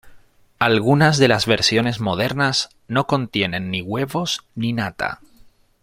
[0.57, 5.19] Algunas de las versiones modernas no contienen ni huevos ni nata.